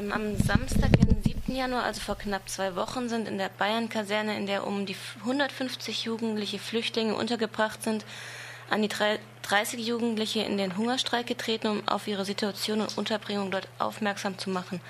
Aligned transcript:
Ähm, 0.00 0.12
am 0.12 0.36
Samstag, 0.36 0.92
den 0.92 1.22
7. 1.22 1.54
Januar, 1.54 1.84
also 1.84 2.00
vor 2.00 2.16
knapp 2.16 2.48
zwei 2.48 2.74
Wochen, 2.74 3.08
sind 3.08 3.28
in 3.28 3.36
der 3.38 3.50
Bayern-Kaserne, 3.50 4.36
in 4.36 4.46
der 4.46 4.66
um 4.66 4.86
die 4.86 4.96
150 5.20 6.04
jugendliche 6.04 6.58
Flüchtlinge 6.58 7.14
untergebracht 7.14 7.82
sind, 7.82 8.06
an 8.70 8.82
die 8.82 8.88
30 8.88 9.86
Jugendliche 9.86 10.40
in 10.40 10.56
den 10.56 10.76
Hungerstreik 10.76 11.26
getreten, 11.26 11.66
um 11.66 11.88
auf 11.88 12.06
ihre 12.06 12.24
Situation 12.24 12.80
und 12.80 12.96
Unterbringung 12.96 13.50
dort 13.50 13.68
aufmerksam 13.78 14.38
zu 14.38 14.48
machen. 14.48 14.80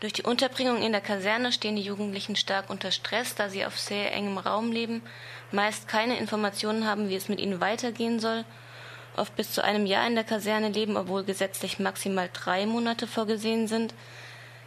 Durch 0.00 0.12
die 0.14 0.22
Unterbringung 0.22 0.82
in 0.82 0.92
der 0.92 1.00
Kaserne 1.00 1.52
stehen 1.52 1.76
die 1.76 1.82
Jugendlichen 1.82 2.36
stark 2.36 2.70
unter 2.70 2.90
Stress, 2.90 3.34
da 3.34 3.50
sie 3.50 3.66
auf 3.66 3.78
sehr 3.78 4.14
engem 4.14 4.38
Raum 4.38 4.72
leben, 4.72 5.02
meist 5.50 5.88
keine 5.88 6.18
Informationen 6.18 6.86
haben, 6.86 7.08
wie 7.08 7.16
es 7.16 7.28
mit 7.28 7.38
ihnen 7.38 7.60
weitergehen 7.60 8.18
soll, 8.18 8.44
oft 9.16 9.34
bis 9.36 9.52
zu 9.52 9.62
einem 9.62 9.86
Jahr 9.86 10.06
in 10.06 10.14
der 10.14 10.24
Kaserne 10.24 10.68
leben, 10.68 10.96
obwohl 10.96 11.24
gesetzlich 11.24 11.78
maximal 11.78 12.30
drei 12.32 12.66
Monate 12.66 13.06
vorgesehen 13.06 13.68
sind. 13.68 13.94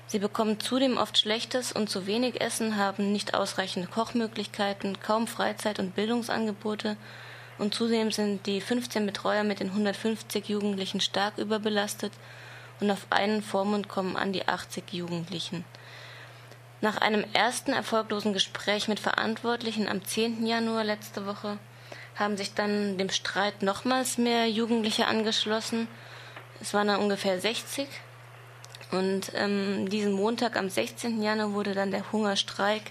Sie 0.07 0.19
bekommen 0.19 0.59
zudem 0.59 0.97
oft 0.97 1.17
schlechtes 1.17 1.71
und 1.71 1.89
zu 1.89 2.05
wenig 2.05 2.41
Essen, 2.41 2.77
haben 2.77 3.11
nicht 3.11 3.33
ausreichende 3.33 3.87
Kochmöglichkeiten, 3.87 4.99
kaum 4.99 5.27
Freizeit- 5.27 5.79
und 5.79 5.95
Bildungsangebote 5.95 6.97
und 7.57 7.73
zudem 7.73 8.11
sind 8.11 8.45
die 8.45 8.61
15 8.61 9.05
Betreuer 9.05 9.43
mit 9.43 9.59
den 9.59 9.69
150 9.69 10.47
Jugendlichen 10.47 10.99
stark 10.99 11.37
überbelastet 11.37 12.11
und 12.79 12.91
auf 12.91 13.07
einen 13.09 13.41
Vormund 13.41 13.87
kommen 13.87 14.15
an 14.15 14.33
die 14.33 14.47
80 14.47 14.91
Jugendlichen. 14.91 15.63
Nach 16.81 16.97
einem 16.97 17.23
ersten 17.33 17.71
erfolglosen 17.71 18.33
Gespräch 18.33 18.87
mit 18.87 18.99
Verantwortlichen 18.99 19.87
am 19.87 20.03
10. 20.03 20.45
Januar 20.45 20.83
letzte 20.83 21.25
Woche 21.25 21.57
haben 22.15 22.37
sich 22.37 22.53
dann 22.53 22.97
dem 22.97 23.09
Streit 23.09 23.61
nochmals 23.61 24.17
mehr 24.17 24.49
Jugendliche 24.49 25.07
angeschlossen. 25.07 25.87
Es 26.61 26.73
waren 26.73 26.87
dann 26.87 27.01
ungefähr 27.01 27.39
60. 27.39 27.87
Und 28.91 29.31
ähm, 29.35 29.89
diesen 29.89 30.13
Montag 30.13 30.55
am 30.55 30.69
16. 30.69 31.21
Januar 31.21 31.53
wurde 31.53 31.73
dann 31.73 31.91
der 31.91 32.11
Hungerstreik 32.11 32.83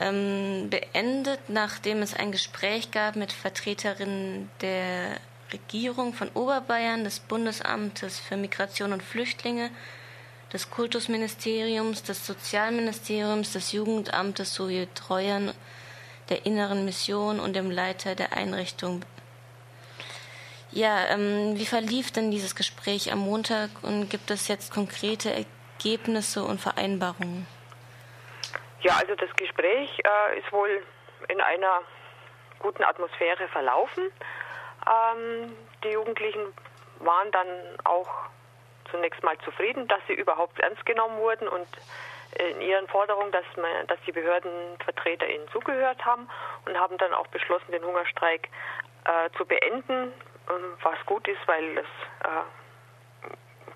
ähm, 0.00 0.68
beendet, 0.68 1.40
nachdem 1.48 2.02
es 2.02 2.14
ein 2.14 2.32
Gespräch 2.32 2.90
gab 2.90 3.16
mit 3.16 3.32
Vertreterinnen 3.32 4.50
der 4.60 5.18
Regierung 5.52 6.12
von 6.12 6.28
Oberbayern, 6.34 7.04
des 7.04 7.20
Bundesamtes 7.20 8.18
für 8.18 8.36
Migration 8.36 8.92
und 8.92 9.02
Flüchtlinge, 9.02 9.70
des 10.52 10.70
Kultusministeriums, 10.70 12.02
des 12.02 12.26
Sozialministeriums, 12.26 13.52
des 13.52 13.72
Jugendamtes 13.72 14.54
sowie 14.54 14.88
Treuern 14.94 15.52
der 16.30 16.46
Inneren 16.46 16.84
Mission 16.84 17.40
und 17.40 17.54
dem 17.54 17.70
Leiter 17.70 18.14
der 18.14 18.32
Einrichtung. 18.32 19.02
Ja, 20.70 21.06
ähm, 21.08 21.58
wie 21.58 21.64
verlief 21.64 22.10
denn 22.10 22.30
dieses 22.30 22.54
Gespräch 22.54 23.10
am 23.10 23.20
Montag 23.20 23.70
und 23.82 24.10
gibt 24.10 24.30
es 24.30 24.48
jetzt 24.48 24.72
konkrete 24.72 25.32
Ergebnisse 25.32 26.44
und 26.44 26.60
Vereinbarungen? 26.60 27.46
Ja, 28.82 28.96
also 28.96 29.14
das 29.14 29.34
Gespräch 29.36 29.90
äh, 29.98 30.38
ist 30.38 30.52
wohl 30.52 30.82
in 31.28 31.40
einer 31.40 31.80
guten 32.58 32.84
Atmosphäre 32.84 33.48
verlaufen. 33.48 34.04
Ähm, 34.86 35.56
die 35.82 35.88
Jugendlichen 35.88 36.40
waren 37.00 37.30
dann 37.32 37.48
auch 37.84 38.08
zunächst 38.90 39.22
mal 39.22 39.36
zufrieden, 39.44 39.88
dass 39.88 40.00
sie 40.06 40.14
überhaupt 40.14 40.58
ernst 40.60 40.84
genommen 40.86 41.18
wurden 41.18 41.48
und 41.48 41.66
in 42.36 42.60
ihren 42.60 42.86
Forderungen, 42.88 43.32
dass, 43.32 43.44
man, 43.56 43.86
dass 43.86 43.98
die 44.06 44.12
Behördenvertreter 44.12 45.28
ihnen 45.28 45.48
zugehört 45.48 46.04
haben 46.04 46.28
und 46.66 46.78
haben 46.78 46.98
dann 46.98 47.12
auch 47.14 47.26
beschlossen, 47.28 47.72
den 47.72 47.84
Hungerstreik 47.84 48.48
äh, 49.04 49.30
zu 49.36 49.44
beenden, 49.46 50.12
was 50.82 50.96
gut 51.06 51.26
ist, 51.28 51.40
weil 51.46 51.74
das 51.74 51.84
äh, 52.24 52.44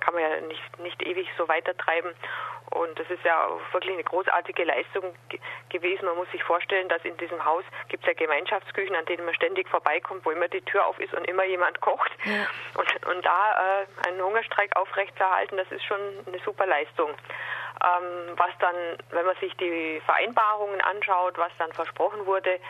kann 0.01 0.15
man 0.15 0.23
ja 0.23 0.41
nicht, 0.41 0.79
nicht 0.81 1.03
ewig 1.03 1.29
so 1.37 1.49
weitertreiben. 1.49 2.11
Und 2.71 2.99
das 2.99 3.09
ist 3.11 3.23
ja 3.23 3.49
wirklich 3.73 3.93
eine 3.93 4.05
großartige 4.05 4.65
Leistung 4.65 5.15
gewesen. 5.69 6.07
Man 6.07 6.17
muss 6.17 6.31
sich 6.31 6.43
vorstellen, 6.43 6.89
dass 6.89 7.05
in 7.05 7.17
diesem 7.19 7.45
Haus 7.45 7.65
gibt 7.89 8.03
es 8.03 8.07
ja 8.07 8.15
Gemeinschaftsküchen, 8.15 8.97
an 8.97 9.05
denen 9.05 9.27
man 9.27 9.35
ständig 9.35 9.69
vorbeikommt, 9.69 10.25
wo 10.25 10.31
immer 10.31 10.49
die 10.49 10.63
Tür 10.63 10.87
auf 10.87 10.99
ist 10.99 11.13
und 11.13 11.27
immer 11.27 11.45
jemand 11.45 11.81
kocht. 11.83 12.11
Ja. 12.25 12.47
Und, 12.75 13.07
und 13.15 13.25
da 13.27 13.83
äh, 13.83 14.09
einen 14.09 14.23
Hungerstreik 14.23 14.75
aufrechtzuerhalten, 14.75 15.59
das 15.59 15.71
ist 15.71 15.85
schon 15.85 16.01
eine 16.27 16.39
super 16.45 16.67
Leistung. 16.67 17.11
Ähm, 17.83 18.37
was 18.37 18.51
dann, 18.61 18.77
wenn 19.11 19.27
man 19.27 19.37
sich 19.37 19.57
die 19.57 20.01
Vereinbarungen 20.05 20.81
anschaut, 20.83 21.37
was 21.37 21.51
dann 21.59 21.73
versprochen 21.73 22.25
wurde, 22.27 22.61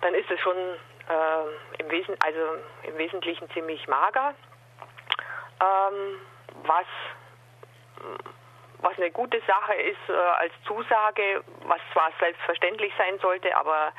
dann 0.00 0.14
ist 0.14 0.30
es 0.30 0.40
schon 0.40 0.56
äh, 0.56 1.82
im, 1.82 1.90
Wesen, 1.90 2.16
also 2.20 2.40
im 2.82 2.96
Wesentlichen 2.98 3.50
ziemlich 3.50 3.86
mager. 3.88 4.34
Ähm, 5.60 6.20
was, 6.64 6.86
was 8.78 8.96
eine 8.96 9.10
gute 9.10 9.40
Sache 9.46 9.74
ist 9.74 10.08
äh, 10.08 10.12
als 10.12 10.52
Zusage, 10.66 11.42
was 11.64 11.80
zwar 11.92 12.10
selbstverständlich 12.18 12.92
sein 12.96 13.18
sollte, 13.18 13.54
aber 13.56 13.92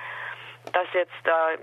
dass 0.74 0.88
jetzt 0.94 1.26
äh, 1.26 1.58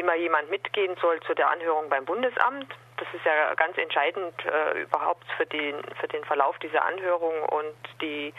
immer 0.00 0.14
jemand 0.14 0.50
mitgehen 0.50 0.96
soll 1.00 1.20
zu 1.20 1.34
der 1.34 1.50
Anhörung 1.50 1.88
beim 1.88 2.04
Bundesamt. 2.04 2.74
Das 3.00 3.08
ist 3.14 3.24
ja 3.24 3.54
ganz 3.54 3.78
entscheidend 3.78 4.34
äh, 4.44 4.82
überhaupt 4.82 5.24
für 5.38 5.46
den, 5.46 5.74
für 5.98 6.06
den 6.06 6.22
Verlauf 6.24 6.58
dieser 6.58 6.84
Anhörung 6.84 7.32
und 7.44 7.74
die, 8.02 8.34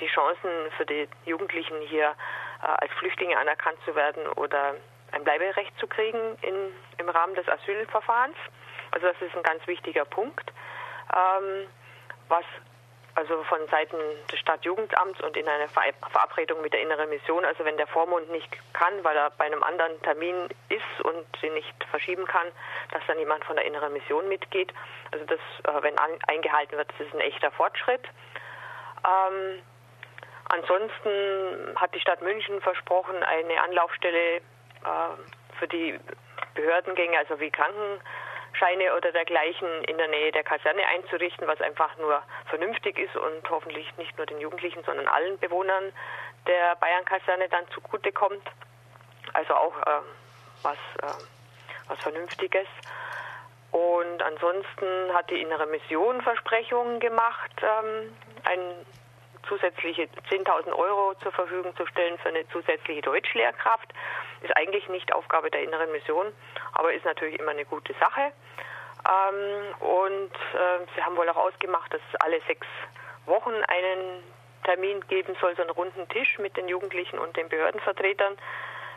die 0.00 0.06
Chancen 0.06 0.50
für 0.78 0.86
die 0.86 1.06
Jugendlichen 1.26 1.78
hier 1.82 2.14
äh, 2.62 2.66
als 2.66 2.90
Flüchtlinge 2.94 3.36
anerkannt 3.36 3.76
zu 3.84 3.94
werden 3.94 4.26
oder 4.28 4.74
ein 5.12 5.22
Bleiberecht 5.22 5.78
zu 5.78 5.86
kriegen 5.86 6.38
in, 6.40 6.72
im 6.96 7.08
Rahmen 7.10 7.34
des 7.34 7.46
Asylverfahrens. 7.46 8.36
Also 8.92 9.06
das 9.06 9.20
ist 9.20 9.36
ein 9.36 9.42
ganz 9.42 9.66
wichtiger 9.66 10.06
Punkt, 10.06 10.50
ähm, 11.14 11.68
was 12.28 12.44
also 13.16 13.42
von 13.44 13.66
Seiten 13.68 13.96
des 14.30 14.38
Stadtjugendamts 14.38 15.20
und 15.22 15.36
in 15.38 15.48
einer 15.48 15.68
Verabredung 15.68 16.60
mit 16.60 16.74
der 16.74 16.82
Inneren 16.82 17.08
Mission, 17.08 17.46
also 17.46 17.64
wenn 17.64 17.78
der 17.78 17.86
Vormund 17.86 18.30
nicht 18.30 18.48
kann, 18.74 19.02
weil 19.02 19.16
er 19.16 19.30
bei 19.30 19.46
einem 19.46 19.62
anderen 19.62 20.00
Termin 20.02 20.48
ist 20.68 21.04
und 21.04 21.24
sie 21.40 21.48
nicht 21.48 21.74
verschieben 21.90 22.26
kann, 22.26 22.46
dass 22.92 23.02
dann 23.06 23.18
jemand 23.18 23.42
von 23.44 23.56
der 23.56 23.64
Inneren 23.64 23.94
Mission 23.94 24.28
mitgeht. 24.28 24.72
Also 25.12 25.24
das, 25.24 25.40
äh, 25.64 25.82
wenn 25.82 25.98
eingehalten 26.28 26.76
wird, 26.76 26.90
das 26.90 27.06
ist 27.06 27.14
ein 27.14 27.20
echter 27.20 27.50
Fortschritt. 27.50 28.04
Ähm, 29.04 29.62
ansonsten 30.50 31.74
hat 31.76 31.94
die 31.94 32.00
Stadt 32.00 32.20
München 32.20 32.60
versprochen, 32.60 33.16
eine 33.22 33.62
Anlaufstelle 33.62 34.36
äh, 34.36 34.40
für 35.58 35.68
die 35.68 35.98
Behördengänge, 36.54 37.16
also 37.18 37.40
wie 37.40 37.50
Kranken 37.50 38.00
Scheine 38.58 38.94
oder 38.94 39.12
dergleichen 39.12 39.68
in 39.84 39.96
der 39.98 40.08
Nähe 40.08 40.32
der 40.32 40.42
Kaserne 40.42 40.86
einzurichten, 40.86 41.46
was 41.46 41.60
einfach 41.60 41.96
nur 41.98 42.22
vernünftig 42.46 42.98
ist 42.98 43.16
und 43.16 43.48
hoffentlich 43.50 43.86
nicht 43.96 44.16
nur 44.16 44.26
den 44.26 44.40
Jugendlichen, 44.40 44.82
sondern 44.84 45.08
allen 45.08 45.38
Bewohnern 45.38 45.92
der 46.46 46.76
Bayern-Kaserne 46.76 47.48
dann 47.48 47.68
zugutekommt. 47.70 48.42
Also 49.32 49.54
auch 49.54 49.76
äh, 49.82 50.00
was, 50.62 50.78
äh, 51.02 51.22
was 51.88 51.98
Vernünftiges. 52.00 52.66
Und 53.72 54.22
ansonsten 54.22 55.12
hat 55.12 55.28
die 55.30 55.40
Innere 55.40 55.66
Mission 55.66 56.22
Versprechungen 56.22 57.00
gemacht, 57.00 57.50
ähm, 57.62 58.16
ein 58.44 58.60
zusätzliche 59.48 60.08
10.000 60.30 60.72
Euro 60.72 61.14
zur 61.22 61.32
Verfügung 61.32 61.74
zu 61.76 61.86
stellen 61.86 62.18
für 62.18 62.28
eine 62.28 62.48
zusätzliche 62.48 63.02
Deutschlehrkraft. 63.02 63.92
Ist 64.42 64.56
eigentlich 64.56 64.88
nicht 64.88 65.12
Aufgabe 65.12 65.50
der 65.50 65.62
inneren 65.62 65.90
Mission, 65.92 66.32
aber 66.72 66.92
ist 66.92 67.04
natürlich 67.04 67.38
immer 67.38 67.52
eine 67.52 67.64
gute 67.64 67.94
Sache. 67.94 68.32
Ähm, 69.06 69.74
und 69.80 70.32
äh, 70.32 70.86
sie 70.94 71.02
haben 71.02 71.16
wohl 71.16 71.28
auch 71.28 71.36
ausgemacht, 71.36 71.92
dass 71.92 72.00
es 72.12 72.20
alle 72.20 72.40
sechs 72.46 72.66
Wochen 73.26 73.54
einen 73.68 74.22
Termin 74.64 75.00
geben 75.08 75.36
soll, 75.40 75.54
so 75.54 75.62
einen 75.62 75.70
runden 75.70 76.08
Tisch 76.08 76.38
mit 76.38 76.56
den 76.56 76.68
Jugendlichen 76.68 77.18
und 77.18 77.36
den 77.36 77.48
Behördenvertretern. 77.48 78.36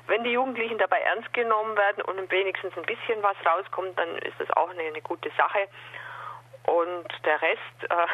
Wenn 0.08 0.24
die 0.24 0.32
Jugendlichen 0.32 0.80
dabei 0.80 1.00
ernst 1.02 1.32
genommen 1.34 1.78
werden 1.78 2.04
und 2.04 2.32
wenigstens 2.32 2.76
ein 2.76 2.86
bisschen 2.86 3.22
was 3.22 3.36
rauskommt, 3.46 3.98
dann 4.00 4.18
ist 4.20 4.40
das 4.40 4.50
auch 4.58 4.70
eine, 4.70 4.82
eine 4.82 5.02
gute 5.02 5.30
Sache. 5.38 5.68
Und 6.64 7.08
der 7.26 7.40
Rest, 7.42 7.84
äh, 7.84 8.08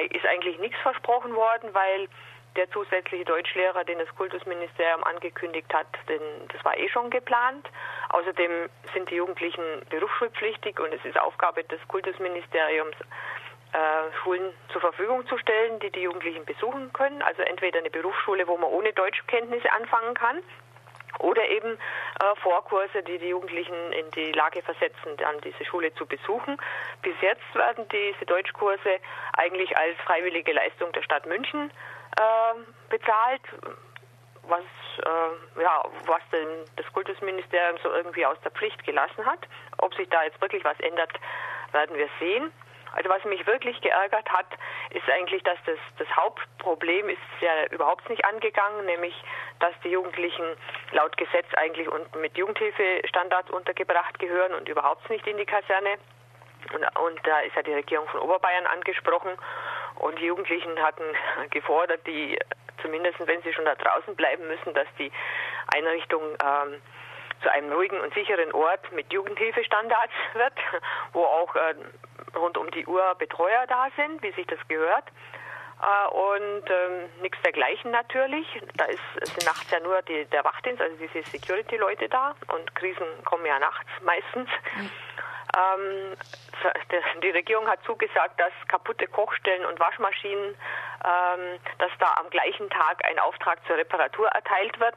ist 0.00 0.26
eigentlich 0.26 0.58
nichts 0.58 0.78
versprochen 0.80 1.34
worden, 1.34 1.72
weil 1.72 2.08
der 2.56 2.70
zusätzliche 2.70 3.24
Deutschlehrer, 3.24 3.84
den 3.84 3.98
das 3.98 4.08
Kultusministerium 4.14 5.02
angekündigt 5.04 5.72
hat, 5.74 5.88
denn 6.08 6.20
das 6.52 6.64
war 6.64 6.76
eh 6.76 6.88
schon 6.88 7.10
geplant. 7.10 7.68
Außerdem 8.10 8.68
sind 8.92 9.10
die 9.10 9.16
Jugendlichen 9.16 9.62
berufsschulpflichtig 9.90 10.78
und 10.78 10.92
es 10.92 11.04
ist 11.04 11.18
Aufgabe 11.18 11.64
des 11.64 11.80
Kultusministeriums, 11.88 12.96
äh, 13.72 14.12
Schulen 14.22 14.52
zur 14.68 14.80
Verfügung 14.80 15.26
zu 15.26 15.36
stellen, 15.38 15.80
die 15.80 15.90
die 15.90 16.02
Jugendlichen 16.02 16.44
besuchen 16.44 16.92
können. 16.92 17.22
Also 17.22 17.42
entweder 17.42 17.80
eine 17.80 17.90
Berufsschule, 17.90 18.46
wo 18.46 18.56
man 18.56 18.70
ohne 18.70 18.92
Deutschkenntnisse 18.92 19.70
anfangen 19.72 20.14
kann, 20.14 20.40
oder 21.20 21.46
eben 21.48 21.74
äh, 21.74 22.36
Vorkurse, 22.42 23.02
die 23.02 23.18
die 23.18 23.28
Jugendlichen 23.28 23.92
in 23.92 24.10
die 24.12 24.32
Lage 24.32 24.62
versetzen, 24.62 25.16
dann 25.18 25.40
diese 25.40 25.64
Schule 25.64 25.94
zu 25.94 26.06
besuchen. 26.06 26.56
Bis 27.02 27.14
jetzt 27.20 27.54
werden 27.54 27.86
diese 27.88 28.26
Deutschkurse 28.26 28.98
eigentlich 29.36 29.76
als 29.76 29.96
freiwillige 30.04 30.52
Leistung 30.52 30.92
der 30.92 31.02
Stadt 31.02 31.26
München 31.26 31.70
äh, 32.16 32.54
bezahlt, 32.90 33.42
was, 34.48 34.64
äh, 34.98 35.62
ja, 35.62 35.82
was 36.06 36.20
denn 36.30 36.48
das 36.76 36.86
Kultusministerium 36.92 37.78
so 37.82 37.90
irgendwie 37.90 38.26
aus 38.26 38.38
der 38.42 38.50
Pflicht 38.52 38.84
gelassen 38.84 39.24
hat. 39.24 39.40
Ob 39.78 39.94
sich 39.94 40.08
da 40.08 40.22
jetzt 40.24 40.40
wirklich 40.40 40.64
was 40.64 40.78
ändert, 40.80 41.12
werden 41.72 41.96
wir 41.96 42.08
sehen. 42.20 42.52
Also 42.94 43.10
was 43.10 43.24
mich 43.24 43.46
wirklich 43.46 43.80
geärgert 43.80 44.28
hat, 44.30 44.46
ist 44.90 45.08
eigentlich, 45.10 45.42
dass 45.42 45.58
das, 45.66 45.78
das 45.98 46.08
Hauptproblem 46.16 47.08
ist 47.08 47.18
ja 47.40 47.66
überhaupt 47.70 48.08
nicht 48.08 48.24
angegangen, 48.24 48.86
nämlich 48.86 49.14
dass 49.60 49.72
die 49.82 49.90
Jugendlichen 49.90 50.44
laut 50.92 51.16
Gesetz 51.16 51.46
eigentlich 51.56 51.88
und 51.88 52.14
mit 52.16 52.36
Jugendhilfestandards 52.36 53.50
untergebracht 53.50 54.18
gehören 54.18 54.54
und 54.54 54.68
überhaupt 54.68 55.08
nicht 55.10 55.26
in 55.26 55.36
die 55.36 55.46
Kaserne. 55.46 55.98
Und, 56.72 56.84
und 57.00 57.20
da 57.26 57.40
ist 57.40 57.54
ja 57.56 57.62
die 57.62 57.74
Regierung 57.74 58.08
von 58.08 58.20
Oberbayern 58.20 58.66
angesprochen 58.66 59.32
und 59.96 60.18
die 60.18 60.26
Jugendlichen 60.26 60.80
hatten 60.82 61.04
gefordert, 61.50 62.06
die 62.06 62.38
zumindest 62.80 63.18
wenn 63.26 63.42
sie 63.42 63.52
schon 63.52 63.64
da 63.64 63.74
draußen 63.74 64.14
bleiben 64.14 64.46
müssen, 64.46 64.74
dass 64.74 64.86
die 64.98 65.10
Einrichtung 65.74 66.22
ähm, 66.22 66.80
zu 67.42 67.50
einem 67.50 67.72
ruhigen 67.72 67.98
und 68.00 68.12
sicheren 68.14 68.52
Ort 68.52 68.90
mit 68.92 69.12
Jugendhilfestandards 69.12 70.12
wird, 70.34 70.52
wo 71.12 71.24
auch 71.24 71.54
äh, 71.56 71.74
rund 72.36 72.56
um 72.58 72.70
die 72.70 72.86
Uhr 72.86 73.14
Betreuer 73.18 73.66
da 73.68 73.88
sind, 73.96 74.22
wie 74.22 74.32
sich 74.32 74.46
das 74.46 74.58
gehört. 74.68 75.04
Äh, 75.82 76.08
und 76.08 76.70
ähm, 76.70 77.10
nichts 77.20 77.40
dergleichen 77.42 77.90
natürlich. 77.90 78.46
Da 78.76 78.84
ist, 78.84 79.00
sind 79.22 79.44
nachts 79.44 79.70
ja 79.70 79.80
nur 79.80 80.00
die, 80.02 80.24
der 80.26 80.44
Wachdienst, 80.44 80.80
also 80.80 80.96
diese 80.96 81.22
Security-Leute 81.30 82.08
da 82.08 82.34
und 82.52 82.74
Krisen 82.74 83.06
kommen 83.24 83.44
ja 83.46 83.58
nachts 83.58 83.90
meistens. 84.02 84.48
Mhm. 84.76 84.90
Ähm, 85.56 86.16
die 87.22 87.30
Regierung 87.30 87.68
hat 87.68 87.82
zugesagt, 87.84 88.40
dass 88.40 88.52
kaputte 88.68 89.06
Kochstellen 89.06 89.66
und 89.66 89.78
Waschmaschinen, 89.78 90.56
ähm, 91.04 91.58
dass 91.78 91.90
da 91.98 92.14
am 92.16 92.30
gleichen 92.30 92.68
Tag 92.70 93.04
ein 93.04 93.18
Auftrag 93.18 93.58
zur 93.66 93.76
Reparatur 93.76 94.28
erteilt 94.28 94.78
wird. 94.80 94.96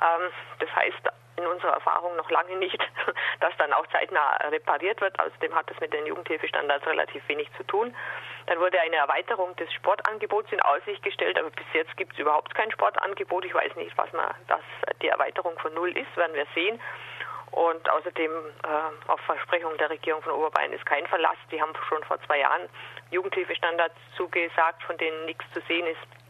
Ähm, 0.00 0.30
das 0.58 0.74
heißt 0.76 1.10
in 1.36 1.46
unserer 1.46 1.74
Erfahrung 1.74 2.16
noch 2.16 2.30
lange 2.30 2.56
nicht, 2.56 2.78
dass 3.40 3.56
dann 3.58 3.72
auch 3.72 3.86
zeitnah 3.88 4.36
repariert 4.48 5.00
wird. 5.00 5.18
Außerdem 5.18 5.54
hat 5.54 5.70
das 5.70 5.78
mit 5.80 5.92
den 5.92 6.06
Jugendhilfestandards 6.06 6.86
relativ 6.86 7.26
wenig 7.28 7.48
zu 7.56 7.64
tun. 7.64 7.94
Dann 8.46 8.60
wurde 8.60 8.80
eine 8.80 8.96
Erweiterung 8.96 9.54
des 9.56 9.72
Sportangebots 9.72 10.52
in 10.52 10.60
Aussicht 10.62 11.02
gestellt, 11.02 11.38
aber 11.38 11.50
bis 11.50 11.66
jetzt 11.72 11.96
gibt 11.96 12.12
es 12.14 12.18
überhaupt 12.18 12.54
kein 12.54 12.70
Sportangebot. 12.70 13.44
Ich 13.44 13.54
weiß 13.54 13.74
nicht, 13.76 13.96
was 13.98 14.12
man, 14.12 14.34
dass 14.48 14.62
die 15.02 15.08
Erweiterung 15.08 15.58
von 15.58 15.74
null 15.74 15.96
ist, 15.96 16.16
werden 16.16 16.34
wir 16.34 16.46
sehen. 16.54 16.80
Und 17.52 17.88
außerdem 17.88 18.30
äh, 18.30 19.10
auf 19.10 19.20
Versprechung 19.20 19.76
der 19.78 19.88
Regierung 19.90 20.22
von 20.22 20.32
Oberbayern 20.32 20.72
ist 20.72 20.84
kein 20.84 21.06
Verlass. 21.06 21.36
Die 21.50 21.60
haben 21.60 21.72
schon 21.88 22.02
vor 22.04 22.20
zwei 22.26 22.40
Jahren 22.40 22.68
Jugendhilfestandards 23.10 23.94
zugesagt, 24.16 24.82
von 24.82 24.96
denen 24.98 25.24
nichts 25.24 25.44
zu 25.54 25.60
sehen 25.62 25.86
ist. 25.86 26.25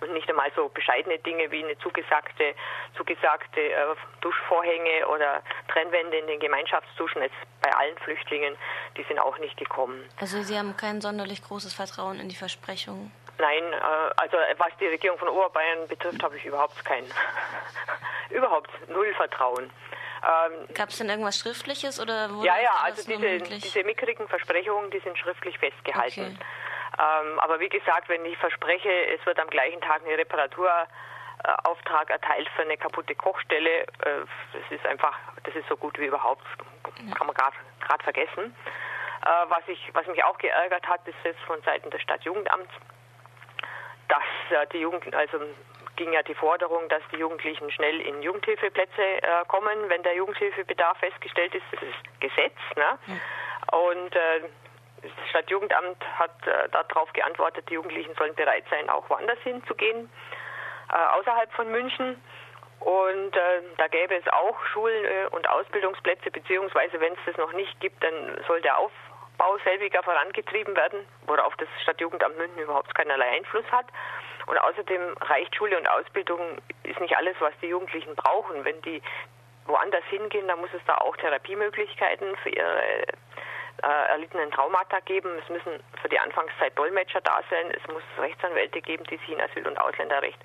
Und 0.00 0.12
nicht 0.12 0.28
einmal 0.28 0.50
so 0.54 0.68
bescheidene 0.68 1.18
Dinge 1.18 1.50
wie 1.50 1.64
eine 1.64 1.78
zugesagte, 1.78 2.54
zugesagte 2.96 3.60
äh, 3.60 3.94
Duschvorhänge 4.20 5.06
oder 5.08 5.42
Trennwände 5.68 6.18
in 6.18 6.26
den 6.26 6.40
Gemeinschaftsduschen 6.40 7.22
jetzt 7.22 7.36
bei 7.62 7.70
allen 7.72 7.96
Flüchtlingen, 7.98 8.56
die 8.96 9.02
sind 9.04 9.18
auch 9.18 9.38
nicht 9.38 9.56
gekommen. 9.56 10.08
Also 10.20 10.42
Sie 10.42 10.58
haben 10.58 10.76
kein 10.76 11.00
sonderlich 11.00 11.42
großes 11.42 11.74
Vertrauen 11.74 12.20
in 12.20 12.28
die 12.28 12.36
Versprechungen? 12.36 13.12
Nein, 13.38 13.72
äh, 13.72 13.76
also 14.16 14.36
was 14.58 14.72
die 14.80 14.86
Regierung 14.86 15.18
von 15.18 15.28
Oberbayern 15.28 15.88
betrifft, 15.88 16.22
habe 16.22 16.36
ich 16.36 16.44
überhaupt 16.44 16.84
kein, 16.84 17.04
überhaupt 18.30 18.70
null 18.88 19.12
Vertrauen. 19.14 19.70
Ähm, 20.26 20.74
Gab 20.74 20.88
es 20.88 20.98
denn 20.98 21.08
irgendwas 21.08 21.38
Schriftliches 21.38 22.00
oder 22.00 22.30
wurde 22.34 22.46
Ja, 22.46 22.58
ja, 22.58 22.74
also 22.82 23.02
diese, 23.06 23.38
diese 23.38 23.84
mickrigen 23.84 24.26
Versprechungen, 24.28 24.90
die 24.90 24.98
sind 25.00 25.18
schriftlich 25.18 25.58
festgehalten. 25.58 26.36
Okay. 26.36 26.46
Ähm, 26.98 27.38
aber 27.40 27.60
wie 27.60 27.68
gesagt, 27.68 28.08
wenn 28.08 28.24
ich 28.24 28.36
verspreche, 28.38 28.90
es 29.14 29.24
wird 29.26 29.38
am 29.38 29.50
gleichen 29.50 29.80
Tag 29.82 30.02
eine 30.04 30.16
Reparaturauftrag 30.16 32.10
erteilt 32.10 32.48
für 32.56 32.62
eine 32.62 32.76
kaputte 32.76 33.14
Kochstelle, 33.14 33.82
äh, 33.82 34.24
das 34.52 34.70
ist 34.70 34.86
einfach, 34.86 35.18
das 35.44 35.54
ist 35.54 35.68
so 35.68 35.76
gut 35.76 35.98
wie 35.98 36.06
überhaupt, 36.06 36.44
kann 37.14 37.26
man 37.26 37.36
gerade 37.36 38.02
vergessen. 38.02 38.56
Äh, 39.22 39.28
was, 39.48 39.62
ich, 39.66 39.90
was 39.92 40.06
mich 40.06 40.22
auch 40.24 40.38
geärgert 40.38 40.86
hat, 40.88 41.06
ist 41.06 41.16
jetzt 41.24 41.40
von 41.40 41.60
Seiten 41.62 41.90
des 41.90 42.00
Stadtjugendamts, 42.02 42.72
dass 44.08 44.22
äh, 44.50 44.66
die 44.72 44.78
Jugend, 44.78 45.14
also 45.14 45.38
ging 45.96 46.12
ja 46.12 46.22
die 46.22 46.34
Forderung, 46.34 46.88
dass 46.88 47.02
die 47.12 47.16
Jugendlichen 47.16 47.70
schnell 47.70 48.00
in 48.00 48.22
Jugendhilfeplätze 48.22 49.02
äh, 49.02 49.44
kommen, 49.48 49.88
wenn 49.88 50.02
der 50.02 50.14
Jugendhilfebedarf 50.14 50.98
festgestellt 50.98 51.54
ist. 51.54 51.64
Das 51.72 51.82
ist 51.82 52.20
Gesetz. 52.20 52.56
Ne? 52.76 52.98
Ja. 53.06 53.78
Und 53.78 54.14
äh, 54.14 54.40
das 55.02 55.10
Stadtjugendamt 55.30 56.02
hat 56.18 56.46
äh, 56.46 56.68
darauf 56.70 57.12
geantwortet, 57.12 57.68
die 57.68 57.74
Jugendlichen 57.74 58.14
sollen 58.14 58.34
bereit 58.34 58.64
sein, 58.70 58.88
auch 58.90 59.08
woanders 59.08 59.38
hinzugehen, 59.40 60.10
äh, 60.92 61.18
außerhalb 61.18 61.52
von 61.52 61.70
München. 61.70 62.20
Und 62.80 63.36
äh, 63.36 63.62
da 63.78 63.88
gäbe 63.88 64.14
es 64.16 64.28
auch 64.28 64.58
Schulen 64.66 65.04
äh, 65.04 65.26
und 65.30 65.48
Ausbildungsplätze, 65.48 66.30
beziehungsweise 66.30 67.00
wenn 67.00 67.12
es 67.14 67.18
das 67.26 67.36
noch 67.36 67.52
nicht 67.52 67.78
gibt, 67.80 68.02
dann 68.02 68.38
soll 68.46 68.60
der 68.60 68.78
Aufbau 68.78 69.58
selbiger 69.64 70.02
vorangetrieben 70.02 70.76
werden, 70.76 71.06
worauf 71.26 71.56
das 71.56 71.68
Stadtjugendamt 71.82 72.36
München 72.36 72.58
überhaupt 72.62 72.94
keinerlei 72.94 73.28
Einfluss 73.30 73.64
hat. 73.72 73.86
Und 74.46 74.58
außerdem 74.58 75.16
reicht 75.22 75.56
Schule 75.56 75.76
und 75.76 75.88
Ausbildung 75.88 76.40
ist 76.84 77.00
nicht 77.00 77.16
alles, 77.16 77.34
was 77.40 77.52
die 77.60 77.66
Jugendlichen 77.66 78.14
brauchen. 78.14 78.64
Wenn 78.64 78.80
die 78.82 79.02
woanders 79.66 80.04
hingehen, 80.08 80.46
dann 80.46 80.60
muss 80.60 80.70
es 80.72 80.84
da 80.86 80.94
auch 80.98 81.16
Therapiemöglichkeiten 81.16 82.36
für 82.36 82.50
ihre 82.50 83.04
äh, 83.82 84.08
erlittenen 84.10 84.50
Traumata 84.50 85.00
geben. 85.00 85.30
Es 85.42 85.48
müssen 85.48 85.82
für 86.00 86.08
die 86.08 86.18
Anfangszeit 86.18 86.76
Dolmetscher 86.78 87.20
da 87.20 87.40
sein. 87.50 87.70
Es 87.70 87.86
muss 87.92 88.02
Rechtsanwälte 88.18 88.80
geben, 88.80 89.04
die 89.04 89.16
sich 89.16 89.30
in 89.30 89.40
Asyl- 89.40 89.66
und 89.66 89.78
Ausländerrecht 89.78 90.38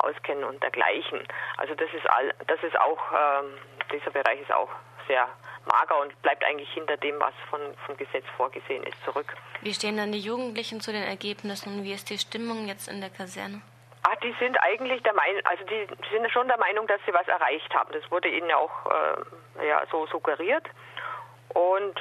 auskennen 0.00 0.44
und 0.44 0.62
dergleichen. 0.62 1.26
Also 1.58 1.74
das 1.74 1.92
ist 1.92 2.08
all, 2.08 2.34
das 2.46 2.62
ist 2.62 2.78
auch 2.78 3.00
ähm, 3.12 3.58
dieser 3.92 4.10
Bereich 4.10 4.40
ist 4.40 4.52
auch 4.52 4.70
sehr 5.06 5.28
mager 5.66 6.00
und 6.00 6.20
bleibt 6.22 6.44
eigentlich 6.44 6.70
hinter 6.72 6.96
dem, 6.96 7.18
was 7.20 7.34
von, 7.50 7.60
vom 7.86 7.96
Gesetz 7.96 8.24
vorgesehen 8.36 8.82
ist, 8.84 8.96
zurück. 9.04 9.34
Wie 9.60 9.74
stehen 9.74 9.96
dann 9.96 10.12
die 10.12 10.20
Jugendlichen 10.20 10.80
zu 10.80 10.92
den 10.92 11.02
Ergebnissen 11.02 11.78
und 11.78 11.84
wie 11.84 11.92
ist 11.92 12.10
die 12.10 12.18
Stimmung 12.18 12.66
jetzt 12.66 12.88
in 12.88 13.00
der 13.00 13.10
Kaserne? 13.10 13.62
Ah, 14.04 14.16
die 14.22 14.34
sind 14.40 14.56
eigentlich 14.62 15.02
der 15.04 15.14
Meinung, 15.14 15.42
also 15.44 15.64
die 15.64 15.86
sind 16.10 16.30
schon 16.32 16.48
der 16.48 16.58
Meinung, 16.58 16.86
dass 16.88 17.00
sie 17.06 17.14
was 17.14 17.28
erreicht 17.28 17.72
haben. 17.72 17.92
Das 17.92 18.10
wurde 18.10 18.28
ihnen 18.28 18.48
ja 18.48 18.56
auch 18.56 18.86
äh, 19.60 19.68
ja, 19.68 19.82
so 19.90 20.06
suggeriert. 20.06 20.64
Und 21.54 22.00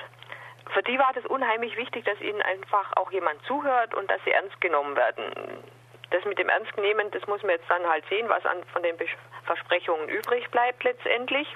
für 0.73 0.83
die 0.83 0.97
war 0.97 1.11
das 1.13 1.25
unheimlich 1.25 1.75
wichtig, 1.77 2.05
dass 2.05 2.19
ihnen 2.21 2.41
einfach 2.41 2.95
auch 2.95 3.11
jemand 3.11 3.43
zuhört 3.45 3.93
und 3.93 4.09
dass 4.09 4.23
sie 4.23 4.31
ernst 4.31 4.59
genommen 4.61 4.95
werden. 4.95 5.23
Das 6.11 6.23
mit 6.25 6.37
dem 6.37 6.49
Ernstnehmen, 6.49 7.09
das 7.11 7.25
muss 7.27 7.41
man 7.41 7.51
jetzt 7.51 7.69
dann 7.69 7.85
halt 7.87 8.03
sehen, 8.09 8.27
was 8.29 8.45
an, 8.45 8.63
von 8.73 8.83
den 8.83 8.95
Versprechungen 9.45 10.09
übrig 10.09 10.49
bleibt 10.51 10.83
letztendlich. 10.83 11.47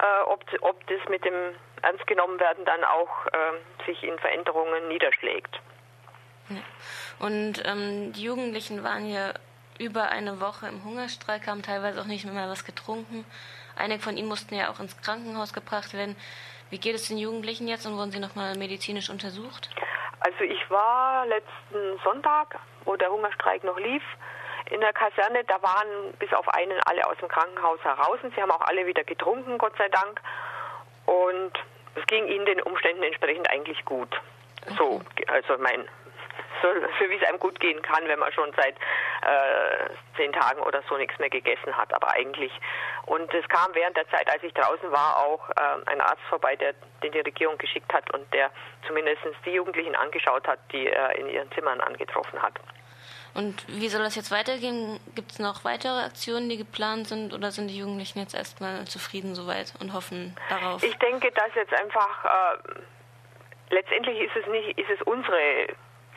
Äh, 0.00 0.22
ob, 0.26 0.44
ob 0.60 0.86
das 0.86 1.08
mit 1.08 1.24
dem 1.24 1.54
Ernst 1.82 2.06
genommen 2.06 2.40
werden 2.40 2.64
dann 2.64 2.82
auch 2.84 3.26
äh, 3.26 3.84
sich 3.86 4.02
in 4.02 4.18
Veränderungen 4.18 4.88
niederschlägt. 4.88 5.60
Ja. 6.48 6.56
Und 7.18 7.62
ähm, 7.64 8.12
die 8.12 8.24
Jugendlichen 8.24 8.82
waren 8.82 9.04
hier 9.04 9.34
über 9.78 10.10
eine 10.10 10.40
Woche 10.40 10.68
im 10.68 10.84
Hungerstreik, 10.84 11.46
haben 11.46 11.62
teilweise 11.62 12.00
auch 12.00 12.06
nicht 12.06 12.24
mehr 12.24 12.48
was 12.48 12.64
getrunken. 12.64 13.24
Einige 13.76 14.02
von 14.02 14.16
ihnen 14.16 14.28
mussten 14.28 14.54
ja 14.54 14.70
auch 14.70 14.80
ins 14.80 15.00
Krankenhaus 15.00 15.52
gebracht 15.52 15.94
werden. 15.94 16.16
Wie 16.70 16.78
geht 16.78 16.94
es 16.94 17.08
den 17.08 17.18
Jugendlichen 17.18 17.68
jetzt 17.68 17.86
und 17.86 17.96
wurden 17.96 18.10
sie 18.10 18.20
nochmal 18.20 18.56
medizinisch 18.56 19.10
untersucht? 19.10 19.70
Also 20.20 20.44
ich 20.44 20.70
war 20.70 21.26
letzten 21.26 22.00
Sonntag, 22.02 22.58
wo 22.84 22.96
der 22.96 23.10
Hungerstreik 23.10 23.62
noch 23.64 23.78
lief, 23.78 24.02
in 24.70 24.80
der 24.80 24.92
Kaserne. 24.92 25.44
Da 25.44 25.62
waren 25.62 26.12
bis 26.18 26.32
auf 26.32 26.48
einen 26.48 26.80
alle 26.86 27.06
aus 27.06 27.16
dem 27.18 27.28
Krankenhaus 27.28 27.80
heraus. 27.84 28.18
Und 28.22 28.34
sie 28.34 28.40
haben 28.40 28.50
auch 28.50 28.62
alle 28.62 28.86
wieder 28.86 29.04
getrunken, 29.04 29.58
Gott 29.58 29.76
sei 29.76 29.88
Dank. 29.88 30.20
Und 31.06 31.52
es 31.94 32.06
ging 32.06 32.26
ihnen 32.26 32.46
den 32.46 32.62
Umständen 32.62 33.02
entsprechend 33.02 33.48
eigentlich 33.50 33.84
gut. 33.84 34.08
Okay. 34.62 34.74
So, 34.78 35.00
also 35.28 35.62
mein 35.62 35.86
so, 36.62 36.68
so 36.98 37.10
wie 37.10 37.16
es 37.16 37.28
einem 37.28 37.38
gut 37.38 37.58
gehen 37.60 37.80
kann, 37.82 38.06
wenn 38.06 38.18
man 38.18 38.32
schon 38.32 38.52
seit 38.56 38.74
äh, 38.74 39.90
zehn 40.16 40.32
Tagen 40.32 40.60
oder 40.62 40.82
so 40.88 40.96
nichts 40.96 41.18
mehr 41.18 41.30
gegessen 41.30 41.76
hat. 41.76 41.92
Aber 41.92 42.10
eigentlich. 42.12 42.52
Und 43.06 43.32
es 43.34 43.46
kam 43.48 43.74
während 43.74 43.96
der 43.96 44.08
Zeit, 44.08 44.28
als 44.30 44.42
ich 44.42 44.52
draußen 44.54 44.90
war, 44.90 45.18
auch 45.18 45.50
äh, 45.50 45.90
ein 45.90 46.00
Arzt 46.00 46.22
vorbei, 46.28 46.56
der, 46.56 46.74
den 47.02 47.12
die 47.12 47.20
Regierung 47.20 47.58
geschickt 47.58 47.92
hat 47.92 48.12
und 48.14 48.32
der 48.32 48.50
zumindest 48.86 49.20
die 49.44 49.52
Jugendlichen 49.52 49.94
angeschaut 49.94 50.46
hat, 50.46 50.58
die 50.72 50.88
er 50.88 51.16
in 51.16 51.28
ihren 51.28 51.50
Zimmern 51.52 51.80
angetroffen 51.80 52.40
hat. 52.40 52.54
Und 53.34 53.64
wie 53.66 53.88
soll 53.88 54.02
das 54.02 54.14
jetzt 54.14 54.30
weitergehen? 54.30 55.00
Gibt 55.16 55.32
es 55.32 55.38
noch 55.40 55.64
weitere 55.64 56.04
Aktionen, 56.04 56.48
die 56.48 56.56
geplant 56.56 57.08
sind, 57.08 57.34
oder 57.34 57.50
sind 57.50 57.68
die 57.68 57.76
Jugendlichen 57.76 58.20
jetzt 58.20 58.34
erstmal 58.34 58.84
zufrieden 58.84 59.34
soweit 59.34 59.74
und 59.80 59.92
hoffen 59.92 60.36
darauf? 60.48 60.82
Ich 60.84 60.96
denke, 60.98 61.32
dass 61.32 61.52
jetzt 61.56 61.74
einfach 61.74 62.24
äh, 62.24 62.80
letztendlich 63.70 64.20
ist 64.20 64.36
es 64.36 64.46
nicht, 64.46 64.78
ist 64.78 64.88
es 64.88 65.02
unsere 65.02 65.66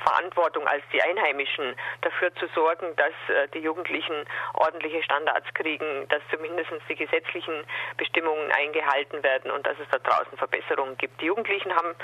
Verantwortung 0.07 0.65
als 0.67 0.83
die 0.93 1.01
Einheimischen 1.01 1.75
dafür 2.01 2.33
zu 2.35 2.47
sorgen, 2.55 2.95
dass 2.95 3.35
äh, 3.35 3.47
die 3.53 3.59
Jugendlichen 3.59 4.25
ordentliche 4.53 5.03
Standards 5.03 5.45
kriegen, 5.53 6.07
dass 6.07 6.21
zumindest 6.31 6.71
die 6.87 6.95
gesetzlichen 6.95 7.65
Bestimmungen 7.97 8.49
eingehalten 8.51 9.21
werden 9.23 9.51
und 9.51 9.65
dass 9.67 9.77
es 9.79 9.87
da 9.91 9.99
draußen 9.99 10.37
Verbesserungen 10.37 10.97
gibt. 10.97 11.19
Die 11.19 11.25
Jugendlichen 11.25 11.75
haben 11.75 11.95